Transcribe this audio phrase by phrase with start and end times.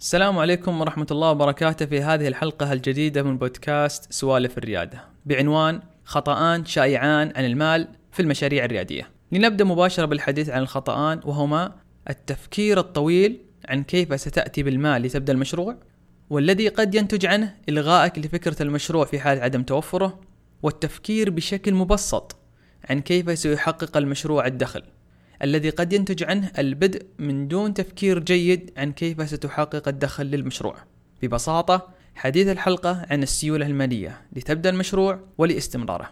[0.00, 5.04] السلام عليكم ورحمة الله وبركاته في هذه الحلقة الجديدة من بودكاست سوالف الريادة.
[5.26, 9.10] بعنوان خطأان شائعان عن المال في المشاريع الريادية.
[9.32, 11.72] لنبدأ مباشرة بالحديث عن الخطأان وهما
[12.10, 15.76] التفكير الطويل عن كيف ستأتي بالمال لتبدأ المشروع
[16.30, 20.20] والذي قد ينتج عنه إلغائك لفكرة المشروع في حال عدم توفره
[20.62, 22.36] والتفكير بشكل مبسط
[22.90, 24.82] عن كيف سيحقق المشروع الدخل.
[25.42, 30.76] الذي قد ينتج عنه البدء من دون تفكير جيد عن كيف ستحقق الدخل للمشروع.
[31.22, 36.10] ببساطة حديث الحلقة عن السيولة المالية لتبدأ المشروع ولاستمراره.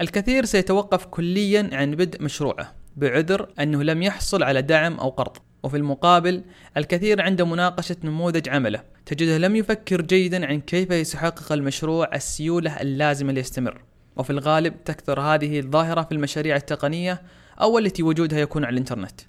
[0.00, 5.76] الكثير سيتوقف كليا عن بدء مشروعه بعذر أنه لم يحصل على دعم أو قرض وفي
[5.76, 6.44] المقابل
[6.76, 13.32] الكثير عند مناقشة نموذج عمله تجده لم يفكر جيدا عن كيف سيحقق المشروع السيولة اللازمة
[13.32, 13.80] ليستمر
[14.16, 17.22] وفي الغالب تكثر هذه الظاهرة في المشاريع التقنية
[17.60, 19.20] أو التي وجودها يكون على الإنترنت.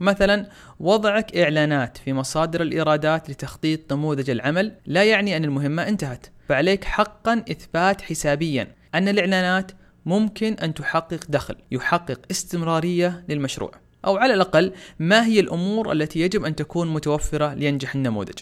[0.00, 0.46] مثلا
[0.80, 6.26] وضعك إعلانات في مصادر الإيرادات لتخطيط نموذج العمل لا يعني أن المهمة انتهت.
[6.48, 9.72] فعليك حقا إثبات حسابيا أن الإعلانات
[10.06, 13.70] ممكن أن تحقق دخل يحقق استمرارية للمشروع.
[14.04, 18.38] أو على الأقل ما هي الأمور التي يجب أن تكون متوفرة لينجح النموذج؟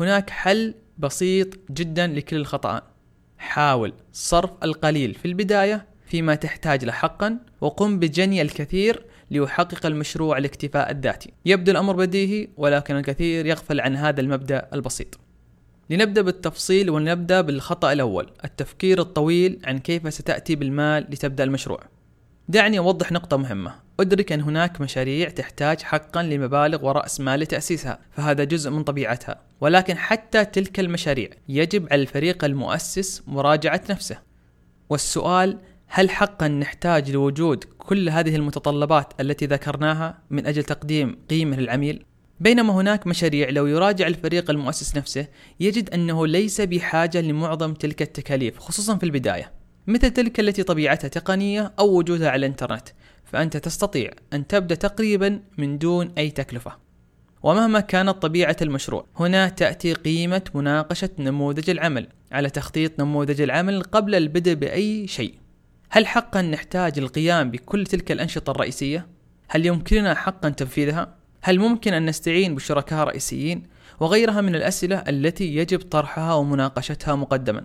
[0.00, 2.82] هناك حل بسيط جدا لكل الخطأ.
[3.38, 10.90] حاول صرف القليل في البداية فيما تحتاج له حقا وقم بجني الكثير ليحقق المشروع الاكتفاء
[10.90, 11.32] الذاتي.
[11.44, 15.18] يبدو الأمر بديهي ولكن الكثير يغفل عن هذا المبدأ البسيط.
[15.90, 21.80] لنبدأ بالتفصيل ونبدأ بالخطأ الأول التفكير الطويل عن كيف ستأتي بالمال لتبدأ المشروع.
[22.48, 23.74] دعني أوضح نقطة مهمة.
[24.00, 29.40] أدرك أن هناك مشاريع تحتاج حقا لمبالغ ورأس مال لتأسيسها فهذا جزء من طبيعتها.
[29.60, 34.18] ولكن حتى تلك المشاريع يجب على الفريق المؤسس مراجعة نفسه.
[34.90, 42.04] والسؤال هل حقا نحتاج لوجود كل هذه المتطلبات التي ذكرناها من أجل تقديم قيمة للعميل؟
[42.40, 45.26] بينما هناك مشاريع لو يراجع الفريق المؤسس نفسه
[45.60, 49.52] يجد أنه ليس بحاجة لمعظم تلك التكاليف خصوصا في البداية.
[49.86, 52.88] مثل تلك التي طبيعتها تقنية أو وجودها على الإنترنت،
[53.24, 56.72] فأنت تستطيع أن تبدأ تقريبا من دون أي تكلفة.
[57.42, 64.14] ومهما كانت طبيعة المشروع، هنا تأتي قيمة مناقشة نموذج العمل على تخطيط نموذج العمل قبل
[64.14, 65.34] البدء بأي شيء.
[65.90, 69.06] هل حقا نحتاج القيام بكل تلك الأنشطة الرئيسية؟
[69.48, 73.62] هل يمكننا حقا تنفيذها؟ هل ممكن أن نستعين بشركاء رئيسيين؟
[74.00, 77.64] وغيرها من الأسئلة التي يجب طرحها ومناقشتها مقدما.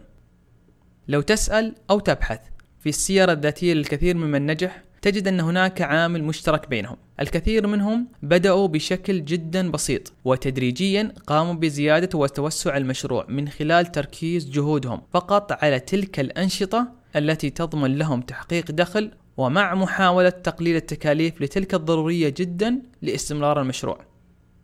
[1.07, 2.39] لو تسأل أو تبحث
[2.79, 8.67] في السيرة الذاتية للكثير ممن نجح تجد أن هناك عامل مشترك بينهم الكثير منهم بدأوا
[8.67, 16.19] بشكل جدا بسيط وتدريجيا قاموا بزيادة وتوسع المشروع من خلال تركيز جهودهم فقط على تلك
[16.19, 24.05] الأنشطة التي تضمن لهم تحقيق دخل ومع محاولة تقليل التكاليف لتلك الضرورية جدا لاستمرار المشروع.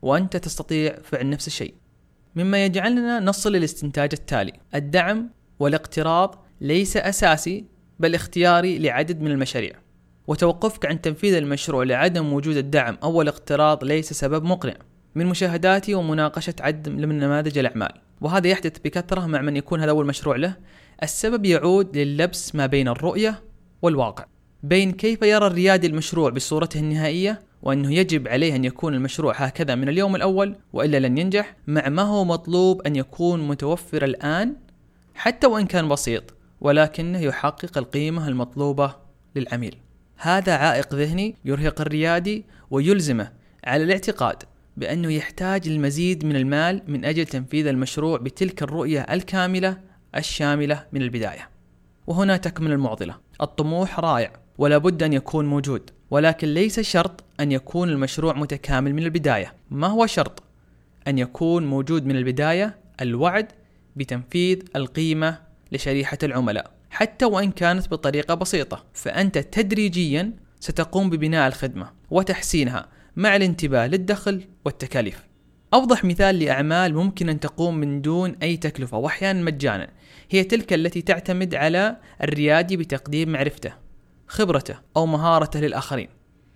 [0.01, 1.73] وأنت تستطيع فعل نفس الشيء.
[2.35, 4.53] مما يجعلنا نصل للاستنتاج التالي.
[4.75, 7.65] الدعم والاقتراض ليس أساسي
[7.99, 9.73] بل اختياري لعدد من المشاريع.
[10.27, 14.75] وتوقفك عن تنفيذ المشروع لعدم وجود الدعم أو الاقتراض ليس سبب مقنع.
[15.15, 17.91] من مشاهداتي ومناقشة عدد من نماذج الأعمال.
[18.21, 20.55] وهذا يحدث بكثرة مع من يكون هذا أول مشروع له.
[21.03, 23.43] السبب يعود للبس ما بين الرؤية
[23.81, 24.25] والواقع
[24.63, 29.89] بين كيف يرى الريادي المشروع بصورته النهائية وأنه يجب عليه أن يكون المشروع هكذا من
[29.89, 34.55] اليوم الأول وإلا لن ينجح مع ما هو مطلوب أن يكون متوفر الآن
[35.15, 36.23] حتى وإن كان بسيط
[36.61, 38.95] ولكنه يحقق القيمة المطلوبة
[39.35, 39.75] للعميل.
[40.17, 43.31] هذا عائق ذهني يرهق الريادي ويلزمه
[43.63, 44.43] على الاعتقاد
[44.77, 49.77] بأنه يحتاج المزيد من المال من أجل تنفيذ المشروع بتلك الرؤية الكاملة
[50.17, 51.49] الشاملة من البداية.
[52.07, 53.15] وهنا تكمن المعضلة.
[53.41, 55.89] الطموح رائع ولا بد أن يكون موجود.
[56.11, 59.53] ولكن ليس شرط أن يكون المشروع متكامل من البداية.
[59.71, 60.43] ما هو شرط؟
[61.07, 63.47] أن يكون موجود من البداية الوعد
[63.95, 65.39] بتنفيذ القيمة
[65.71, 66.71] لشريحة العملاء.
[66.89, 68.83] حتى وإن كانت بطريقة بسيطة.
[68.93, 75.27] فأنت تدريجيا ستقوم ببناء الخدمة وتحسينها مع الانتباه للدخل والتكاليف.
[75.77, 79.89] أوضح مثال لأعمال ممكن أن تقوم من دون أي تكلفة وأحيانا مجانا.
[80.29, 83.73] هي تلك التي تعتمد على الريادي بتقديم معرفته
[84.27, 86.07] خبرته أو مهارته للآخرين.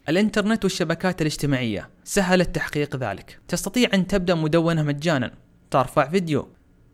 [0.10, 3.40] الإنترنت والشبكات الاجتماعية سهلت تحقيق ذلك.
[3.48, 5.32] تستطيع أن تبدأ مدونة مجانا.
[5.72, 6.48] ترفع فيديو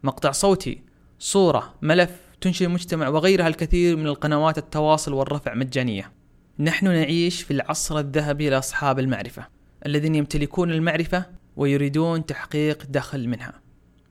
[0.04, 0.82] مقطع صوتي
[1.20, 6.12] صورة ملف تنشئ مجتمع وغيرها الكثير من القنوات التواصل والرفع مجانية.
[6.60, 9.48] نحن نعيش في العصر الذهبي لأصحاب المعرفة
[9.86, 13.54] الذين يمتلكون المعرفة ويريدون تحقيق دخل منها.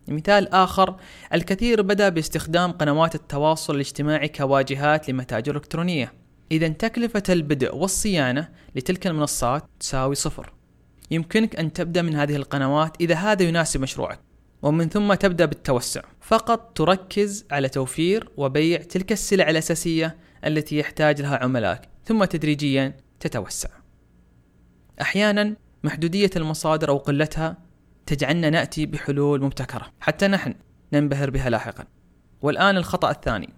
[0.09, 0.97] مثال آخر
[1.35, 6.13] الكثير بدأ باستخدام قنوات التواصل الاجتماعي كواجهات لمتاجر إلكترونية.
[6.53, 10.53] إذا تكلفة البدء والصيانة لتلك المنصات تساوي صفر.
[11.11, 14.21] يمكنك أن تبدأ من هذه القنوات إذا هذا يناسب مشروعك
[14.63, 16.03] ومن ثم تبدأ بالتوسع.
[16.21, 23.69] فقط تركز على توفير وبيع تلك السلع الأساسية التي يحتاج لها عملائك ثم تدريجيا تتوسع.
[25.01, 27.57] أحيانا محدودية المصادر أو قلتها
[28.07, 29.87] تجعلنا نأتي بحلول مبتكرة.
[30.01, 30.55] حتى نحن
[30.93, 31.85] ننبهر بها لاحقا.
[32.43, 33.49] والآن الخطأ الثاني.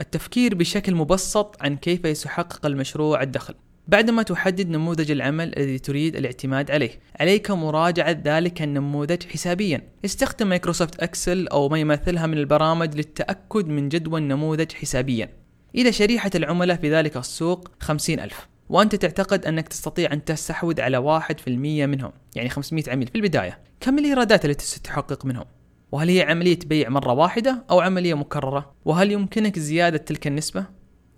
[0.00, 3.54] التفكير بشكل مبسط عن كيف سيحقق المشروع الدخل.
[3.88, 7.00] بعدما تحدد نموذج العمل الذي تريد الاعتماد عليه.
[7.20, 9.82] عليك مراجعة ذلك النموذج حسابيا.
[10.04, 15.28] استخدم مايكروسوفت أكسل أو ما يمثلها من البرامج للتأكد من جدوى النموذج حسابيا.
[15.74, 18.48] إذا شريحة العملاء في ذلك السوق خمسين ألف.
[18.68, 23.14] وأنت تعتقد أنك تستطيع أن تستحوذ على واحد في المية منهم يعني 500 عميل في
[23.14, 25.44] البداية كم الإيرادات التي ستحقق منهم؟
[25.92, 30.64] وهل هي عملية بيع مرة واحدة أو عملية مكررة؟ وهل يمكنك زيادة تلك النسبة؟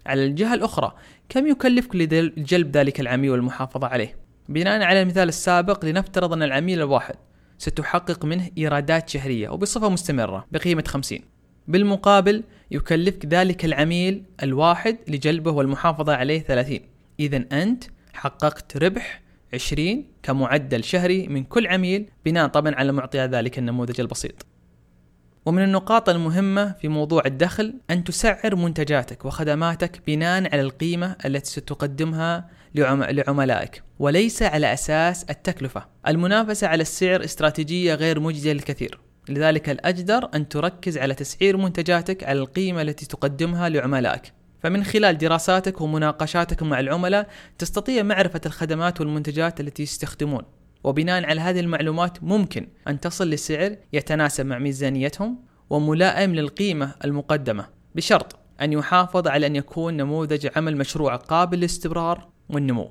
[0.07, 0.93] على الجهة الأخرى
[1.29, 4.17] كم يكلفك لجلب ذلك العميل والمحافظة عليه؟
[4.49, 7.15] بناء على المثال السابق لنفترض أن العميل الواحد
[7.59, 11.19] ستحقق منه إيرادات شهرية وبصفة مستمرة بقيمة 50
[11.69, 16.79] بالمقابل يكلفك ذلك العميل الواحد لجلبه والمحافظة عليه 30
[17.21, 19.23] إذا أنت حققت ربح
[19.55, 24.47] 20 كمعدل شهري من كل عميل بناء طبعا على معطيات ذلك النموذج البسيط.
[25.47, 32.51] ومن النقاط المهمة في موضوع الدخل أن تسعر منتجاتك وخدماتك بناء على القيمة التي ستقدمها
[32.75, 35.87] لعملائك وليس على أساس التكلفة.
[36.09, 39.01] المنافسة على السعر استراتيجية غير مجدية للكثير.
[39.29, 44.38] لذلك الأجدر أن تركز على تسعير منتجاتك على القيمة التي تقدمها لعملائك.
[44.63, 47.29] فمن خلال دراساتك ومناقشاتك مع العملاء
[47.59, 50.43] تستطيع معرفة الخدمات والمنتجات التي يستخدمون.
[50.85, 55.39] وبناء على هذه المعلومات ممكن أن تصل لسعر يتناسب مع ميزانيتهم
[55.71, 62.91] وملائم للقيمة المقدمة بشرط أن يحافظ على أن يكون نموذج عمل مشروع قابل للاستمرار والنمو.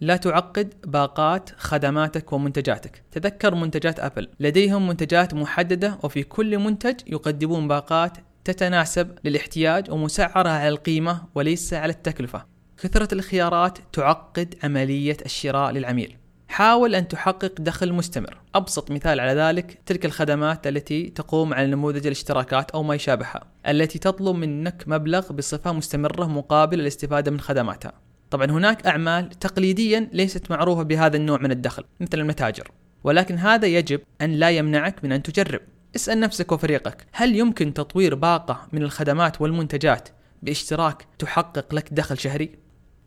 [0.00, 3.02] لا تعقد باقات خدماتك ومنتجاتك.
[3.10, 4.28] تذكر منتجات أبل.
[4.40, 11.92] لديهم منتجات محددة وفي كل منتج يقدمون باقات تتناسب للاحتياج ومسعرة على القيمة وليس على
[11.92, 12.46] التكلفة.
[12.82, 16.16] كثرة الخيارات تعقد عملية الشراء للعميل.
[16.48, 18.40] حاول أن تحقق دخل مستمر.
[18.54, 23.98] أبسط مثال على ذلك تلك الخدمات التي تقوم على نموذج الاشتراكات أو ما يشابهها التي
[23.98, 27.92] تطلب منك مبلغ بصفة مستمرة مقابل الاستفادة من خدماتها.
[28.30, 32.70] طبعا هناك أعمال تقليديا ليست معروفة بهذا النوع من الدخل مثل المتاجر.
[33.04, 35.60] ولكن هذا يجب أن لا يمنعك من أن تجرب.
[35.96, 40.08] اسأل نفسك وفريقك هل يمكن تطوير باقة من الخدمات والمنتجات
[40.42, 42.58] باشتراك تحقق لك دخل شهري؟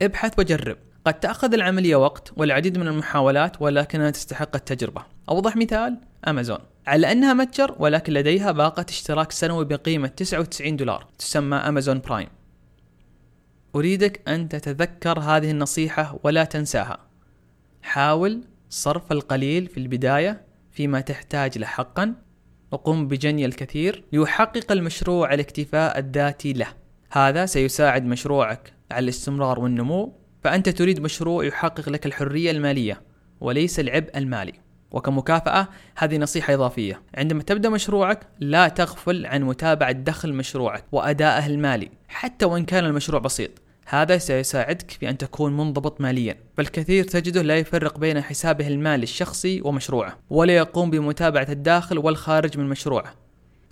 [0.02, 0.78] ابحث وجرب.
[1.06, 5.06] قد تأخذ العملية وقت والعديد من المحاولات ولكنها تستحق التجربة.
[5.30, 6.58] أوضح مثال أمازون.
[6.88, 12.30] على أنها متجر ولكن لديها باقة اشتراك سنوي بقيمة 99 دولار تسمى أمازون برايم.
[13.76, 16.98] أريدك أن تتذكر هذه النصيحة ولا تنساها.
[17.82, 22.16] حاول صرف القليل في البداية فيما تحتاج له حقا
[22.72, 26.68] وقم بجني الكثير ليحقق المشروع الاكتفاء الذاتي له.
[27.12, 30.14] هذا سيساعد مشروعك على الاستمرار والنمو
[30.44, 33.02] فأنت تريد مشروع يحقق لك الحرية المالية
[33.42, 34.54] وليس العبء المالي.
[34.92, 35.68] وكمكافأة
[35.98, 37.02] هذه نصيحة إضافية.
[37.16, 43.22] عندما تبدأ مشروعك لا تغفل عن متابعة دخل مشروعك وأدائه المالي حتى وإن كان المشروع
[43.22, 43.52] بسيط.
[43.92, 49.62] هذا سيساعدك في أن تكون منضبط ماليا فالكثير تجده لا يفرق بين حسابه المالي الشخصي
[49.62, 53.14] ومشروعه ولا يقوم بمتابعة الداخل والخارج من مشروعه.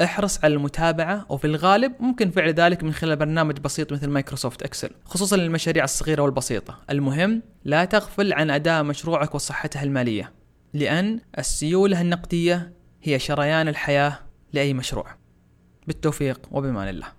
[0.04, 4.90] احرص على المتابعة وفي الغالب ممكن فعل ذلك من خلال برنامج بسيط مثل مايكروسوفت إكسل
[5.06, 6.80] خصوصا للمشاريع الصغيرة والبسيطة.
[6.90, 10.34] المهم لا تغفل عن أداء مشروعك وصحته المالية
[10.74, 14.20] لأن السيولة النقدية هي شريان الحياة
[14.54, 15.08] لأي مشروع.
[15.88, 17.17] بالتوفيق وبأمان الله.